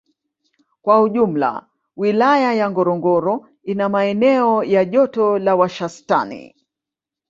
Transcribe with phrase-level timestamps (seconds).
[0.81, 6.55] Kwa ujumla Wilaya ya Ngorongoro ina maeneo ya joto la washastani